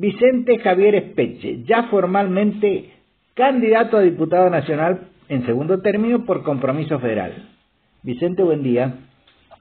Vicente 0.00 0.58
Javier 0.60 0.94
Espeche, 0.94 1.62
ya 1.64 1.82
formalmente 1.90 2.90
candidato 3.34 3.98
a 3.98 4.00
diputado 4.00 4.48
nacional 4.48 5.08
en 5.28 5.44
segundo 5.44 5.82
término 5.82 6.24
por 6.24 6.42
compromiso 6.42 6.98
federal. 7.00 7.50
Vicente, 8.02 8.42
buen 8.42 8.62
día. 8.62 8.94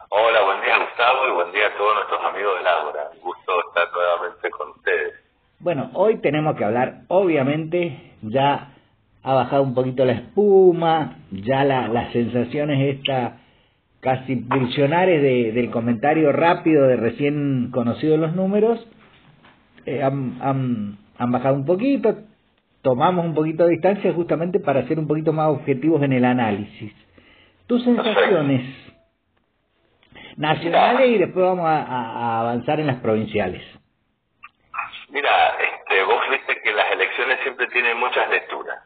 Hola, 0.07 0.41
buen 0.45 0.61
día 0.61 0.77
Gustavo 0.77 1.27
y 1.27 1.33
buen 1.33 1.51
día 1.51 1.67
a 1.67 1.77
todos 1.77 1.93
nuestros 1.93 2.21
amigos 2.23 2.57
de 2.57 2.63
Laura. 2.63 3.09
Un 3.15 3.19
gusto 3.19 3.51
estar 3.67 3.91
nuevamente 3.91 4.49
con 4.51 4.69
ustedes. 4.69 5.13
Bueno, 5.59 5.89
hoy 5.93 6.21
tenemos 6.21 6.55
que 6.55 6.63
hablar, 6.63 7.01
obviamente, 7.09 8.13
ya 8.21 8.75
ha 9.21 9.33
bajado 9.33 9.63
un 9.63 9.73
poquito 9.73 10.05
la 10.05 10.13
espuma, 10.13 11.17
ya 11.31 11.65
la, 11.65 11.89
las 11.89 12.13
sensaciones 12.13 12.95
esta 12.95 13.39
casi 13.99 14.37
pulsionares 14.37 15.21
de, 15.21 15.51
del 15.51 15.69
comentario 15.69 16.31
rápido 16.31 16.87
de 16.87 16.95
recién 16.95 17.71
conocidos 17.73 18.17
los 18.17 18.33
números 18.33 18.87
eh, 19.89 20.03
han, 20.03 20.37
han, 20.41 20.97
han 21.17 21.31
bajado 21.31 21.55
un 21.55 21.65
poquito, 21.65 22.15
tomamos 22.83 23.25
un 23.25 23.33
poquito 23.33 23.65
de 23.65 23.71
distancia 23.71 24.13
justamente 24.13 24.59
para 24.59 24.87
ser 24.87 24.99
un 24.99 25.07
poquito 25.07 25.33
más 25.33 25.49
objetivos 25.49 26.03
en 26.03 26.13
el 26.13 26.25
análisis. 26.25 26.93
Tus 27.65 27.83
sensaciones 27.83 28.65
nacionales 30.37 31.09
y 31.09 31.17
después 31.17 31.43
vamos 31.43 31.65
a, 31.65 31.81
a, 31.81 32.39
avanzar 32.41 32.79
en 32.79 32.87
las 32.87 32.97
provinciales. 32.97 33.63
Mira, 35.09 35.55
este, 35.57 36.03
vos 36.03 36.21
viste 36.29 36.61
que 36.61 36.71
las 36.71 36.91
elecciones 36.91 37.39
siempre 37.41 37.67
tienen 37.67 37.97
muchas 37.97 38.29
lecturas. 38.29 38.77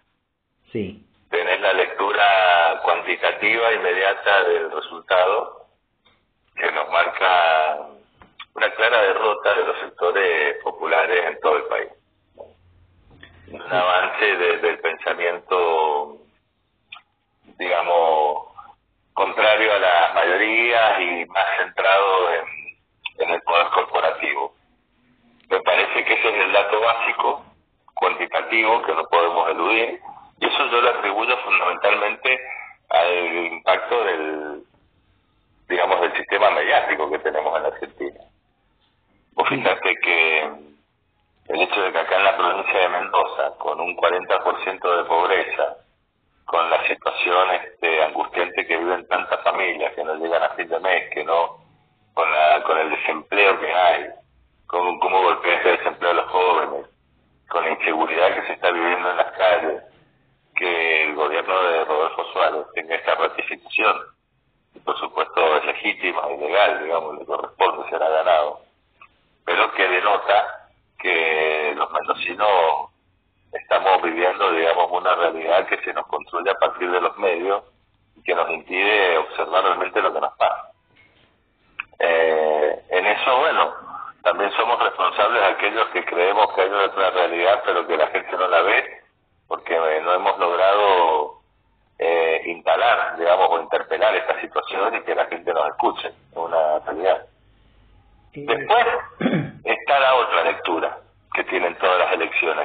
Sí. 0.72 1.05
Tenés 1.30 1.59
la 1.59 1.73
lectura 1.73 2.80
cuantitativa 2.83 3.73
inmediata 3.73 4.44
del 4.45 4.72
resultado 4.72 5.67
que 6.55 6.72
nos 6.72 6.89
marca 6.89 7.89
una 8.55 8.71
clara 8.71 9.02
derrota 9.02 9.53
de 9.55 9.66
los 9.66 9.80
sectores 9.80 10.58
populares 10.64 11.25
en 11.25 11.39
todo 11.39 11.58
el 11.58 11.64
país. 11.64 11.89
Un 13.47 13.61
avance 13.61 14.25
desde 14.25 14.69
el 14.69 14.80
pensamiento, 14.80 16.17
digamos, 17.58 18.47
contrario 19.13 19.73
a 19.73 19.80
las 19.80 20.13
mayorías 20.16 21.00
y 21.00 21.25
más 21.25 21.45
centrado 21.58 22.33
en, 22.33 22.45
en 23.19 23.30
el 23.30 23.41
poder 23.41 23.67
corporativo. 23.69 24.56
Me 25.50 25.61
parece 25.61 26.06
que 26.06 26.13
ese 26.13 26.30
es 26.30 26.45
el 26.45 26.52
dato 26.52 26.80
básico, 26.81 27.45
cuantitativo, 27.94 28.81
que 28.83 28.94
no 28.94 29.06
podemos 29.06 29.50
eludir, 29.50 30.00
y 30.39 30.45
eso 30.45 30.66
yo 30.67 30.81
lo 30.81 30.89
atribuyo 30.89 31.38
fundamentalmente 31.38 32.39
al 32.89 33.35
impacto 33.53 34.03
del, 34.03 34.63
digamos, 35.67 36.02
del 36.02 36.17
sistema 36.17 36.50
mediático 36.52 37.09
que 37.11 37.19
tenemos 37.19 37.59
en 37.59 37.66
Argentina. 37.66 38.19
Vos 39.36 39.50
fíjate 39.50 39.95
que 40.03 40.39
el 41.50 41.62
hecho 41.62 41.81
de 41.81 41.92
que 41.92 41.98
acá 42.00 42.17
en 42.17 42.23
la 42.23 42.38
provincia 42.38 42.80
de 42.80 42.89
Mendoza, 42.89 43.58
con 43.58 43.80
un 43.81 43.95
40% 43.98 44.98
de 44.98 45.03
pobreza, 45.06 45.78
con 46.45 46.70
la 46.70 46.88
situación 46.88 47.50
este, 47.52 48.03
angustiante 48.03 48.67
que 48.67 48.78
viven 48.78 49.08
tantas 49.08 49.42
familias 49.44 49.94
que 49.95 50.03
no 50.03 50.16
llegan 50.16 50.44
a 50.44 50.50
fin 50.50 50.67
de 50.67 50.80
mes, 50.80 51.09
que 51.12 51.23
no, 51.23 51.58
con, 52.14 52.31
la, 52.31 52.64
con 52.64 52.78
el 52.78 52.92
desempleo 52.92 53.59
que 53.59 53.73
hay, 53.73 54.09
con 54.67 55.00
cómo 55.00 55.23
golpea 55.23 55.59
ese 55.59 55.78
desempleo 55.78 56.12
a 56.12 56.14
los 56.14 56.31
jóvenes, 56.31 56.90
con 57.50 57.66
la 57.66 57.72
inseguridad 57.72 58.36
que 58.36 58.47
se 58.47 58.53
está 58.53 58.72
viviendo 58.72 59.09
en 59.09 59.18
las 59.18 59.31
calles, 59.31 59.84
que 60.56 61.03
el 61.06 61.16
gobierno 61.16 61.64
de 61.64 61.86
Rodolfo 61.86 62.23
Suárez 62.34 62.66
tenga 62.75 62.95
esta 62.95 63.16
ratificación, 63.16 63.97
y 64.75 64.80
por 64.80 64.97
supuesto 65.00 65.58
es 65.58 65.66
legítima 65.66 66.22
y 66.31 66.84
digamos, 66.84 67.18
le 67.18 67.25
corresponde, 67.25 67.90
será 67.90 68.09
ganado, 68.09 68.62
pero 69.45 69.72
que 69.73 69.88
denota 69.88 70.69
que 70.99 71.73
los 71.75 71.91
mendocinos 71.91 72.89
estamos 73.52 74.01
viviendo, 74.01 74.51
digamos, 74.51 74.91
una 74.91 75.16
realidad 75.16 75.68
que 75.68 75.78
se 75.79 75.94
nos 75.94 76.07
construye 76.07 76.50
a 76.50 76.56
partir 76.56 76.90
de 76.90 77.01
los 77.01 77.18
medios 77.18 77.63
y 78.16 78.23
que 78.23 78.35
nos 78.35 78.50
impide 78.50 79.18
observar 79.18 79.63
realmente 79.63 80.01
lo 80.01 80.13
que 80.13 80.22
nos 80.22 80.34
pasa. 80.38 80.72
Eh, 82.00 82.84
en 82.90 83.06
eso, 83.06 83.38
bueno, 83.38 83.73
también 84.23 84.51
somos 84.53 84.79
responsables 84.79 85.44
aquellos 85.44 85.88
que 85.89 86.06
creemos 86.06 86.53
que 86.53 86.62
hay 86.62 86.69
otra 86.69 87.12
realidad, 87.12 87.62
pero 87.66 87.85
que 87.85 87.97
la 87.97 88.07
gente 88.07 88.31
no 88.38 88.47
la 88.47 88.62
ve, 88.62 89.01
porque 89.47 89.75
eh, 89.75 90.01
no 90.01 90.13
hemos 90.13 90.39
logrado 90.39 91.41
eh, 92.00 92.41
instalar, 92.45 93.18
digamos, 93.18 93.50
o 93.50 93.62
interpelar 93.62 94.16
esta 94.16 94.39
situación 94.41 94.95
y 94.95 95.01
que 95.01 95.16
la 95.16 95.25
gente 95.25 95.53
nos 95.53 95.68
escuche, 95.68 96.07
es 96.07 96.38
una 96.38 96.79
realidad. 96.79 97.25
Después 98.34 98.85
está 99.63 100.00
la 100.00 100.16
otra 100.16 100.44
lectura 100.45 100.97
que 101.34 101.44
tienen 101.45 101.78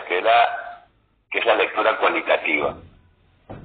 que, 0.07 0.21
la, 0.23 0.85
que 1.31 1.39
es 1.39 1.47
la 1.47 1.55
lectura 1.55 1.97
cualitativa, 1.99 2.75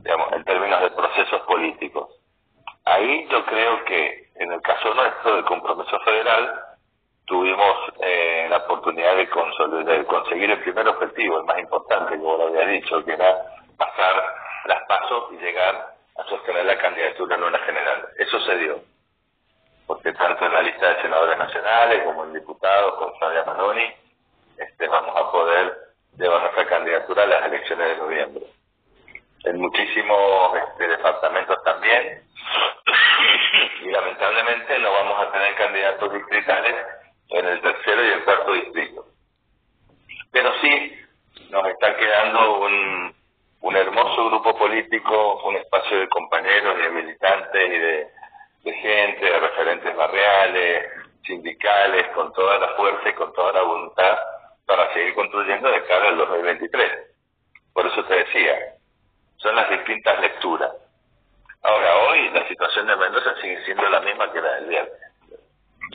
digamos, 0.04 0.34
en 0.34 0.44
términos 0.44 0.82
de 0.82 0.92
procesos 0.92 1.42
políticos. 1.42 2.10
Ahí 2.86 3.28
yo 3.30 3.46
creo 3.46 3.84
que 3.86 4.30
en 4.36 4.52
el 4.52 4.62
caso 4.62 4.94
nuestro 4.94 5.36
del 5.36 5.46
compromiso 5.46 6.00
federal 6.02 6.54
tuvimos 7.26 7.76
eh, 8.02 8.48
la 8.50 8.58
oportunidad 8.58 9.16
de, 9.16 9.26
de, 9.84 10.06
conseguir 10.06 10.52
el 10.52 10.60
primer 10.60 10.88
objetivo, 10.88 11.40
el 11.40 11.46
más 11.46 11.60
importante, 11.60 12.18
como 12.18 12.38
lo 12.38 12.48
había 12.48 12.68
dicho, 12.68 13.04
que 13.06 13.14
era 13.14 13.42
pasar 13.78 14.24
las 14.66 14.84
pasos 14.88 15.32
y 15.32 15.38
llegar 15.38 15.96
a 16.18 16.24
sostener 16.26 16.66
la 16.66 16.78
candidatura 16.78 17.36
en 17.36 17.44
una 17.44 17.60
general. 17.60 18.08
Eso 18.18 18.40
se 18.42 18.58
dio 18.58 18.94
porque 19.88 20.14
tanto 20.14 20.46
en 20.46 20.54
la 20.54 20.62
lista 20.62 20.90
de 20.90 21.02
senadores 21.02 21.38
nacionales 21.38 22.04
como 22.04 22.24
en 22.24 22.34
diputados 22.34 22.96
con 22.96 23.14
Fabia 23.20 23.44
Manoni, 23.44 23.94
este, 24.58 24.88
vamos 24.88 25.16
a 25.16 25.32
poder 25.32 25.83
llevar 26.18 26.42
nuestra 26.42 26.66
candidatura 26.68 27.24
a 27.24 27.28
las 27.28 27.46
elecciones 27.46 27.88
de 27.90 27.98
noviembre. 27.98 28.44
En 29.46 29.60
muchísimos 29.60 30.58
este, 30.58 30.88
departamentos 30.88 31.64
también, 31.64 32.24
y 33.82 33.92
lamentablemente 33.92 34.80
no 34.80 34.92
vamos 34.92 35.20
a 35.20 35.32
tener 35.32 35.56
candidatos 35.56 36.14
distritales 36.14 36.76
en 37.30 37.46
el 37.46 37.62
tercero 37.62 38.06
y 38.06 38.10
el 38.10 38.24
cuarto 38.24 38.54
distrito. 38.54 39.06
Pero 40.32 40.52
sí 40.62 41.00
nos 41.50 41.66
está 41.68 41.96
quedando 41.98 42.60
un, 42.60 43.16
un 43.62 43.76
hermoso 43.76 44.30
grupo 44.30 44.58
político, 44.58 45.44
un 45.46 45.58
espacio 45.58 46.00
de 46.00 46.10
compañeros 46.10 46.76
y 46.80 46.82
de 46.84 46.90
militantes 46.90 47.66
y 47.66 47.78
de 47.78 48.24
de 48.64 48.74
gente, 48.74 49.26
de 49.26 49.40
referentes 49.40 49.96
barriales, 49.96 50.88
sindicales, 51.26 52.08
con 52.16 52.32
toda 52.34 52.58
la 52.60 52.70
fuerza 52.76 53.10
y 53.10 53.14
con 53.14 53.34
toda 53.34 53.52
la 53.54 53.62
voluntad 53.64 54.18
seguir 55.04 55.16
construyendo 55.16 55.70
de 55.70 55.84
cara 55.84 56.10
al 56.10 56.18
2023. 56.18 56.92
Por 57.74 57.88
eso 57.88 58.04
te 58.06 58.16
decía, 58.16 58.76
son 59.38 59.56
las 59.56 59.70
distintas 59.70 60.20
lecturas. 60.22 60.72
Ahora, 61.62 61.98
hoy 62.10 62.30
la 62.30 62.48
situación 62.48 62.88
de 62.88 62.96
Mendoza 62.96 63.36
sigue 63.42 63.64
siendo 63.66 63.88
la 63.90 64.02
misma 64.02 64.32
que 64.32 64.42
la 64.42 64.56
del 64.56 64.66
viernes. 64.68 64.94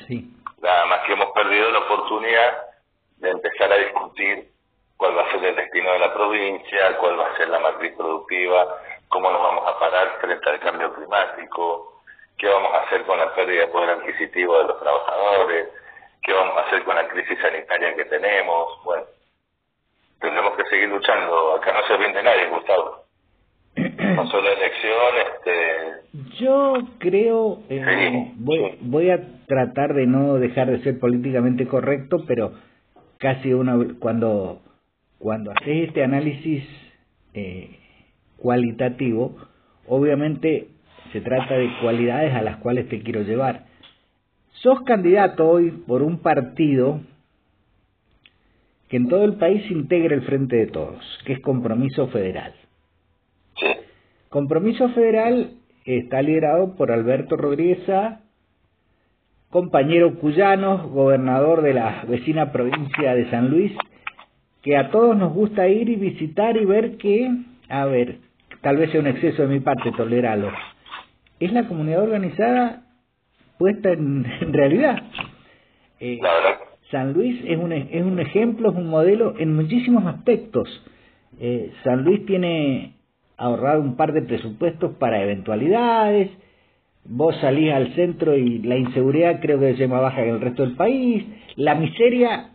Sí. 0.06 0.30
Nada 0.60 0.86
más 0.86 1.00
que 1.00 1.12
hemos 1.12 1.30
perdido 1.32 1.70
la 1.70 1.78
oportunidad 1.80 2.58
de 3.16 3.30
empezar 3.30 3.72
a 3.72 3.76
discutir 3.76 4.50
cuál 4.96 5.16
va 5.16 5.22
a 5.22 5.30
ser 5.30 5.44
el 5.44 5.56
destino 5.56 5.92
de 5.92 5.98
la 5.98 6.12
provincia, 6.12 6.96
cuál 6.98 7.19
va 7.19 7.28
a 7.28 7.36
ser 7.36 7.48
la 7.48 7.60
matriz 7.60 7.94
productiva, 7.96 8.80
cómo 9.08 9.30
nos 9.30 9.42
vamos 9.42 9.64
a 9.66 9.78
parar 9.78 10.19
frente 10.20 10.50
al 10.50 10.60
cambio 10.60 10.92
climático, 10.94 12.02
qué 12.36 12.48
vamos 12.48 12.72
a 12.75 12.82
hacer 12.82 13.04
con 13.04 13.19
la 13.19 13.34
pérdida 13.34 13.62
de 13.62 13.69
poder 13.69 13.90
adquisitivo 13.90 14.58
de 14.58 14.64
los 14.64 14.80
trabajadores, 14.80 15.69
qué 16.23 16.33
vamos 16.33 16.56
a 16.56 16.67
hacer 16.67 16.84
con 16.84 16.97
la 16.97 17.09
crisis 17.09 17.39
sanitaria 17.41 17.95
que 17.95 18.05
tenemos. 18.06 18.83
Bueno, 18.84 19.05
tendremos 20.21 20.56
que 20.56 20.65
seguir 20.65 20.89
luchando. 20.89 21.55
Acá 21.56 21.73
no 21.73 21.87
se 21.87 21.97
rinde 21.97 22.23
nadie, 22.23 22.49
Gustavo. 22.49 23.05
No 23.77 24.27
solo 24.31 24.49
elección, 24.51 25.15
este... 25.33 26.39
Yo 26.41 26.75
creo, 26.99 27.61
eh, 27.69 28.33
voy, 28.37 28.79
voy 28.81 29.11
a 29.11 29.21
tratar 29.47 29.94
de 29.94 30.06
no 30.06 30.35
dejar 30.35 30.69
de 30.69 30.82
ser 30.82 30.99
políticamente 30.99 31.67
correcto, 31.69 32.25
pero 32.26 32.53
casi 33.19 33.53
uno 33.53 33.94
cuando 34.00 34.61
cuando 35.19 35.50
haces 35.50 35.88
este 35.88 36.03
análisis 36.05 36.64
eh, 37.35 37.79
cualitativo, 38.38 39.37
obviamente 39.87 40.69
se 41.12 41.21
trata 41.21 41.55
de 41.55 41.71
cualidades 41.81 42.35
a 42.35 42.43
las 42.43 42.59
cuales 42.59 42.88
te 42.88 43.03
quiero 43.03 43.23
llevar. 43.23 43.67
Sos 44.62 44.81
candidato 44.82 45.49
hoy 45.49 45.70
por 45.70 46.02
un 46.02 46.19
partido 46.19 47.00
que 48.88 48.96
en 48.96 49.08
todo 49.08 49.25
el 49.25 49.34
país 49.34 49.70
integra 49.70 50.16
el 50.16 50.22
Frente 50.22 50.56
de 50.56 50.66
Todos, 50.66 51.05
que 51.25 51.34
es 51.34 51.40
Compromiso 51.40 52.08
Federal. 52.08 52.55
Compromiso 54.31 54.88
Federal 54.90 55.52
está 55.84 56.22
liderado 56.22 56.75
por 56.75 56.90
Alberto 56.90 57.37
Rodríguez 57.37 57.78
compañero 59.50 60.19
cuyano, 60.19 60.88
gobernador 60.88 61.62
de 61.62 61.75
la 61.75 62.04
vecina 62.08 62.50
provincia 62.50 63.14
de 63.14 63.31
San 63.31 63.50
Luis, 63.50 63.72
que 64.62 64.76
a 64.76 64.90
todos 64.90 65.16
nos 65.16 65.32
gusta 65.32 65.69
ir 65.69 65.88
y 65.88 65.94
visitar 65.94 66.56
y 66.56 66.64
ver 66.64 66.96
que, 66.96 67.31
a 67.69 67.84
ver, 67.87 68.19
tal 68.61 68.76
vez 68.76 68.90
sea 68.90 69.00
un 69.00 69.06
exceso 69.06 69.43
de 69.43 69.49
mi 69.49 69.61
parte, 69.61 69.93
tolerarlo, 69.96 70.50
es 71.38 71.52
la 71.52 71.69
comunidad 71.69 72.02
organizada 72.02 72.82
puesta 73.58 73.90
en, 73.90 74.25
realidad. 74.52 75.02
Eh, 76.00 76.19
la 76.22 76.58
San 76.90 77.12
Luis 77.12 77.40
es 77.44 77.58
un, 77.58 77.72
es 77.72 78.02
un 78.02 78.19
ejemplo, 78.19 78.70
es 78.70 78.76
un 78.76 78.88
modelo 78.88 79.34
en 79.38 79.55
muchísimos 79.55 80.06
aspectos. 80.06 80.69
Eh, 81.38 81.72
San 81.84 82.02
Luis 82.05 82.25
tiene 82.25 82.94
ahorrado 83.37 83.82
un 83.82 83.96
par 83.96 84.12
de 84.12 84.22
presupuestos 84.22 84.94
para 84.96 85.22
eventualidades, 85.22 86.31
vos 87.05 87.37
salís 87.40 87.72
al 87.72 87.94
centro 87.94 88.37
y 88.37 88.58
la 88.60 88.76
inseguridad 88.76 89.40
creo 89.40 89.61
que 89.61 89.70
es 89.70 89.88
más 89.88 90.00
baja 90.00 90.22
que 90.22 90.31
el 90.31 90.40
resto 90.40 90.62
del 90.62 90.76
país, 90.76 91.25
la 91.56 91.75
miseria 91.75 92.52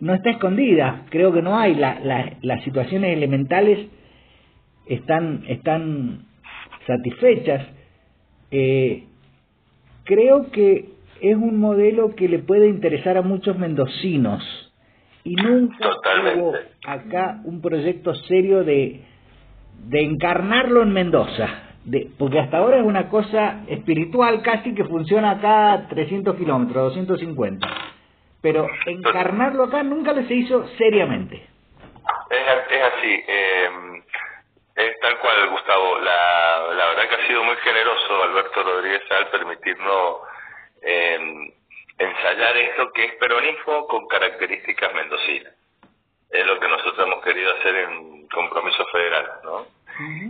no 0.00 0.14
está 0.14 0.30
escondida, 0.30 1.06
creo 1.10 1.32
que 1.32 1.42
no 1.42 1.58
hay, 1.58 1.74
la, 1.74 2.36
las 2.42 2.64
situaciones 2.64 3.16
elementales 3.16 3.88
están, 4.86 5.44
están 5.48 6.26
satisfechas. 6.86 7.66
Eh, 8.50 9.04
creo 10.12 10.50
que 10.50 10.90
es 11.20 11.36
un 11.36 11.58
modelo 11.58 12.14
que 12.14 12.28
le 12.28 12.40
puede 12.40 12.68
interesar 12.68 13.16
a 13.16 13.22
muchos 13.22 13.56
mendocinos 13.58 14.42
y 15.24 15.34
nunca 15.36 15.88
hubo 16.36 16.52
acá 16.84 17.40
un 17.44 17.62
proyecto 17.62 18.14
serio 18.14 18.64
de, 18.64 19.00
de 19.86 20.02
encarnarlo 20.02 20.82
en 20.82 20.92
Mendoza 20.92 21.48
de, 21.84 22.10
porque 22.18 22.38
hasta 22.38 22.58
ahora 22.58 22.78
es 22.78 22.84
una 22.84 23.08
cosa 23.08 23.64
espiritual 23.68 24.42
casi 24.42 24.74
que 24.74 24.84
funciona 24.84 25.32
acá 25.32 25.72
a 25.72 25.88
300 25.88 26.36
kilómetros, 26.36 26.94
250. 26.94 27.66
Pero 28.40 28.66
encarnarlo 28.86 29.64
acá 29.64 29.82
nunca 29.82 30.12
le 30.12 30.26
se 30.26 30.34
hizo 30.34 30.66
seriamente. 30.76 31.36
Es, 31.36 32.76
es 32.76 32.82
así. 32.82 33.22
Eh, 33.28 34.01
es 34.76 35.00
tal 35.00 35.18
cual, 35.18 35.48
Gustavo. 35.50 35.98
La, 35.98 36.68
la 36.74 36.86
verdad 36.86 37.08
que 37.08 37.14
ha 37.16 37.26
sido 37.26 37.44
muy 37.44 37.56
generoso 37.56 38.22
Alberto 38.22 38.62
Rodríguez 38.62 39.02
al 39.10 39.28
permitirnos 39.28 40.16
eh, 40.82 41.52
ensayar 41.98 42.56
esto 42.56 42.92
que 42.92 43.04
es 43.04 43.14
peronismo 43.16 43.86
con 43.86 44.06
características 44.08 44.94
mendocinas. 44.94 45.52
Es 46.30 46.46
lo 46.46 46.58
que 46.58 46.68
nosotros 46.68 47.06
hemos 47.06 47.22
querido 47.22 47.54
hacer 47.58 47.76
en 47.76 48.28
compromiso 48.28 48.86
federal, 48.86 49.30
¿no? 49.44 49.66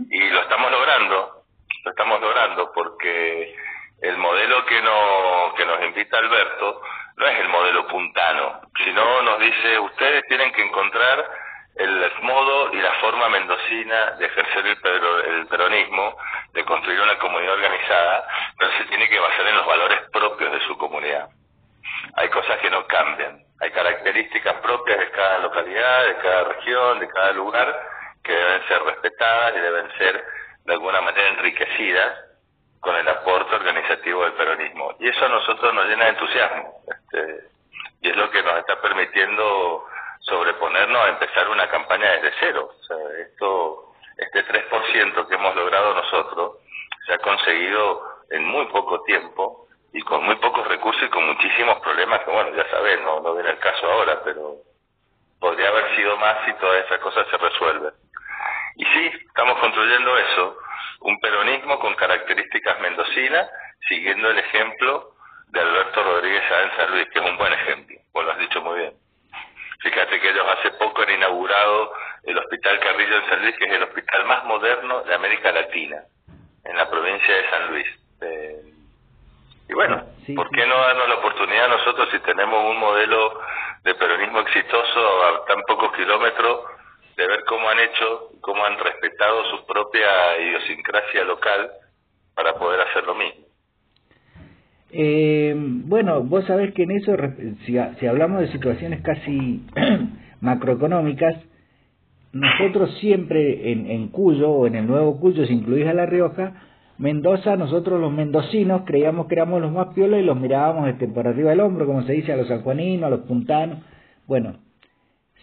Y 0.09 0.29
lo 0.29 0.41
estamos 0.41 0.71
logrando 0.71 1.43
lo 1.83 1.91
estamos 1.91 2.21
logrando 2.21 2.71
porque 2.73 3.55
el 4.01 4.17
modelo 4.17 4.65
que, 4.65 4.81
no, 4.81 5.53
que 5.55 5.65
nos 5.65 5.83
invita 5.83 6.17
Alberto 6.17 6.81
no 7.17 7.27
es 7.27 7.39
el 7.39 7.49
modelo 7.49 7.87
puntano, 7.87 8.61
sino 8.83 9.21
nos 9.21 9.39
dice 9.39 9.79
ustedes 9.79 10.23
tienen 10.27 10.51
que 10.53 10.63
encontrar 10.63 11.29
el 11.75 12.11
modo 12.21 12.73
y 12.73 12.77
la 12.77 12.91
forma 12.93 13.29
mendocina 13.29 14.11
de 14.11 14.25
ejercer 14.25 14.65
el, 14.67 15.47
peronismo, 15.47 16.15
de 16.53 16.63
construir 16.65 17.01
una 17.01 17.17
comunidad 17.17 17.53
organizada, 17.53 18.27
pero 18.57 18.71
se 18.77 18.85
tiene 18.85 19.09
que 19.09 19.19
basar 19.19 19.47
en 19.47 19.57
los 19.57 19.65
valores 19.65 19.99
propios 20.11 20.51
de 20.51 20.59
su 20.67 20.77
comunidad. 20.77 21.29
Hay 22.15 22.29
cosas 22.29 22.59
que 22.59 22.69
no 22.69 22.85
cambian, 22.85 23.41
hay 23.59 23.71
características 23.71 24.55
propias 24.61 24.99
de 24.99 25.11
cada 25.11 25.39
localidad, 25.39 26.05
de 26.05 26.15
cada 26.17 26.43
región, 26.43 26.99
de 26.99 27.07
cada 27.07 27.31
lugar, 27.31 27.89
que 28.23 28.33
deben 28.33 28.67
ser 28.67 28.83
respetadas 28.83 29.55
y 29.55 29.59
deben 29.59 29.91
ser 29.97 30.23
de 30.65 30.73
alguna 30.73 31.01
manera 31.01 31.27
enriquecida 31.29 32.15
con 32.79 32.95
el 32.95 33.07
aporte 33.07 33.55
organizativo 33.55 34.23
del 34.23 34.33
peronismo. 34.33 34.95
Y 34.99 35.07
eso 35.07 35.25
a 35.25 35.29
nosotros 35.29 35.73
nos 35.73 35.87
llena 35.87 36.05
de 36.05 36.09
entusiasmo. 36.11 36.73
Este, 36.87 37.47
y 38.01 38.09
es 38.09 38.15
lo 38.15 38.29
que 38.29 38.43
nos 38.43 38.57
está 38.59 38.79
permitiendo 38.81 39.87
sobreponernos 40.23 41.01
a 41.01 41.09
empezar 41.09 41.49
una 41.49 41.69
campaña 41.69 42.11
desde 42.13 42.33
cero. 42.39 42.69
O 42.77 42.83
sea, 42.83 42.97
esto, 43.19 43.93
este 44.17 44.45
3% 44.45 45.27
que 45.27 45.35
hemos 45.35 45.55
logrado 45.55 45.93
nosotros 45.93 46.57
se 47.05 47.13
ha 47.13 47.17
conseguido 47.19 48.01
en 48.29 48.45
muy 48.45 48.65
poco 48.67 49.03
tiempo 49.03 49.67
y 49.93 50.01
con 50.01 50.23
muy 50.23 50.35
pocos 50.35 50.67
recursos 50.67 51.03
y 51.03 51.09
con 51.09 51.25
muchísimos 51.27 51.79
problemas 51.79 52.21
que, 52.23 52.31
bueno, 52.31 52.55
ya 52.55 52.69
saben, 52.69 53.03
no, 53.03 53.19
no 53.19 53.35
viene 53.35 53.51
el 53.51 53.59
caso 53.59 53.85
ahora, 53.91 54.21
pero 54.23 54.55
podría 55.39 55.67
haber 55.67 55.95
sido 55.95 56.17
más 56.17 56.37
si 56.45 56.53
todas 56.53 56.85
esas 56.85 56.99
cosas 56.99 57.27
se 57.29 57.37
resuelven. 57.37 57.93
Y 58.75 58.85
sí, 58.85 59.11
estamos 59.27 59.59
construyendo 59.59 60.17
eso, 60.17 60.57
un 61.01 61.19
peronismo 61.19 61.79
con 61.79 61.93
características 61.95 62.79
mendocinas, 62.79 63.49
siguiendo 63.87 64.31
el 64.31 64.39
ejemplo 64.39 65.11
de 65.47 65.59
Alberto 65.59 66.03
Rodríguez 66.03 66.43
en 66.49 66.91
Luis, 66.91 67.09
que 67.09 67.19
es 67.19 67.25
un 67.25 67.37
buen 67.37 67.53
ejemplo, 67.53 67.97
vos 68.13 68.25
lo 68.25 68.31
has 68.31 68.39
dicho 68.39 68.61
muy 68.61 68.79
bien. 68.79 68.93
Fíjate 69.81 70.19
que 70.19 70.29
ellos 70.29 70.45
hace 70.47 70.71
poco 70.71 71.01
han 71.01 71.11
inaugurado 71.11 71.93
el 72.23 72.37
Hospital 72.37 72.79
Carrillo 72.79 73.17
en 73.17 73.29
San 73.29 73.41
Luis, 73.41 73.55
que 73.57 73.65
es 73.65 73.73
el 73.73 73.82
hospital 73.93 74.25
más 74.25 74.43
moderno 74.45 75.03
de 75.03 75.13
América 75.13 75.51
Latina, 75.51 76.03
en 76.63 76.75
la 76.75 76.89
provincia 76.89 77.35
de 77.35 77.49
San 77.49 77.71
Luis. 77.71 77.87
Eh, 78.21 78.73
y 79.69 79.73
bueno, 79.73 80.03
¿por 80.35 80.49
qué 80.49 80.65
no 80.65 80.75
darnos 80.75 81.09
la 81.09 81.15
oportunidad 81.15 81.69
nosotros 81.69 82.09
si 82.11 82.19
tenemos 82.19 82.69
un 82.69 82.79
modelo 82.79 83.39
de 83.83 83.95
peronismo 83.95 84.39
exitoso 84.39 85.23
a 85.25 85.45
tan 85.45 85.61
pocos 85.67 85.93
kilómetros 85.93 86.61
de 87.15 87.27
ver 87.27 87.43
cómo 87.47 87.69
han 87.69 87.79
hecho, 87.79 88.31
cómo 88.41 88.65
han 88.65 88.77
respetado 88.79 89.45
su 89.51 89.65
propia 89.65 90.39
idiosincrasia 90.41 91.23
local 91.25 91.71
para 92.33 92.55
poder 92.55 92.81
hacer 92.81 93.03
lo 93.05 93.15
mismo. 93.15 93.45
Eh, 94.91 95.53
bueno, 95.55 96.21
vos 96.21 96.45
sabés 96.45 96.73
que 96.73 96.83
en 96.83 96.91
eso, 96.91 97.15
si, 97.65 97.77
si 97.99 98.07
hablamos 98.07 98.41
de 98.41 98.51
situaciones 98.51 99.01
casi 99.01 99.65
macroeconómicas, 100.41 101.35
nosotros 102.33 102.97
siempre 102.99 103.71
en, 103.71 103.89
en 103.89 104.09
Cuyo 104.09 104.51
o 104.51 104.67
en 104.67 104.75
el 104.75 104.87
Nuevo 104.87 105.19
Cuyo, 105.19 105.45
si 105.45 105.53
incluís 105.53 105.87
a 105.87 105.93
La 105.93 106.05
Rioja, 106.05 106.53
Mendoza, 106.97 107.55
nosotros 107.55 107.99
los 107.99 108.11
mendocinos 108.11 108.83
creíamos 108.85 109.27
que 109.27 109.35
éramos 109.35 109.61
los 109.61 109.71
más 109.71 109.87
piolas 109.95 110.19
y 110.19 110.23
los 110.23 110.39
mirábamos 110.39 110.89
este, 110.89 111.07
por 111.07 111.27
arriba 111.27 111.49
del 111.49 111.59
hombro, 111.59 111.87
como 111.87 112.03
se 112.03 112.13
dice, 112.13 112.33
a 112.33 112.37
los 112.37 112.47
sanjuaninos, 112.47 113.07
a 113.07 113.09
los 113.09 113.21
puntanos. 113.21 113.79
Bueno, 114.27 114.57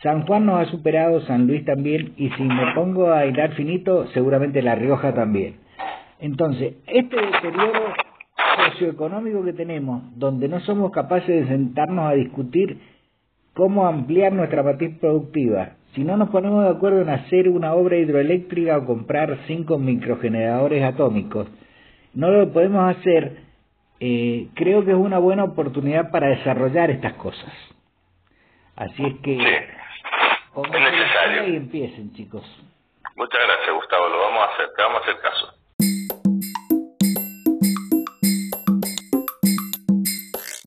San 0.03 0.27
Juan 0.27 0.47
nos 0.47 0.61
ha 0.61 0.71
superado, 0.71 1.21
San 1.23 1.47
Luis 1.47 1.65
también, 1.65 2.15
y 2.17 2.31
si 2.31 2.43
me 2.43 2.73
pongo 2.75 3.13
a 3.13 3.27
hilar 3.27 3.53
finito, 3.55 4.07
seguramente 4.15 4.63
La 4.63 4.75
Rioja 4.75 5.13
también. 5.13 5.57
Entonces, 6.21 6.75
este 6.87 7.17
deterioro 7.17 7.95
socioeconómico 8.69 9.45
que 9.45 9.53
tenemos, 9.53 10.03
donde 10.17 10.49
no 10.49 10.61
somos 10.61 10.93
capaces 10.93 11.29
de 11.29 11.47
sentarnos 11.47 12.11
a 12.11 12.15
discutir 12.15 12.79
cómo 13.55 13.87
ampliar 13.87 14.33
nuestra 14.33 14.63
matriz 14.63 14.99
productiva, 14.99 15.73
si 15.95 16.05
no 16.05 16.17
nos 16.17 16.31
ponemos 16.31 16.65
de 16.65 16.71
acuerdo 16.71 17.03
en 17.03 17.11
hacer 17.11 17.49
una 17.49 17.75
obra 17.75 17.97
hidroeléctrica 17.97 18.79
o 18.79 18.87
comprar 18.87 19.39
cinco 19.47 19.79
microgeneradores 19.79 20.85
atómicos, 20.85 21.49
no 22.15 22.31
lo 22.31 22.53
podemos 22.53 22.97
hacer, 22.97 23.43
eh, 23.99 24.49
creo 24.55 24.85
que 24.85 24.93
es 24.93 24.97
una 24.97 25.19
buena 25.19 25.45
oportunidad 25.45 26.11
para 26.11 26.29
desarrollar 26.29 26.91
estas 26.91 27.15
cosas. 27.15 27.53
Así 28.77 29.05
es 29.05 29.15
que 29.21 29.37
es 29.37 30.71
necesario. 30.71 31.49
Y 31.49 31.57
empiecen, 31.57 32.13
chicos. 32.13 32.45
Muchas 33.17 33.41
gracias, 33.47 33.75
Gustavo. 33.75 34.09
Lo 34.09 34.19
vamos 34.19 34.43
a 34.43 34.55
hacer. 34.55 34.67
Te 34.77 34.83
vamos 34.83 35.01
a 35.01 35.03
hacer 35.03 35.21
caso. 35.21 35.60